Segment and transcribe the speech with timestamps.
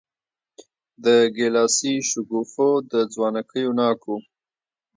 [1.03, 1.05] د
[1.35, 4.15] ګیلاسي شګوفو د ځوانکیو ناکو